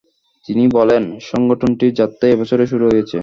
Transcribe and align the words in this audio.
তিনি 0.49 0.63
বলেন, 0.77 1.03
সংগঠনটির 1.21 1.91
যাত্রা 1.93 2.25
এ 2.27 2.35
বছরই 2.39 2.67
শুরু 2.71 2.85
হয়েছে। 2.91 3.17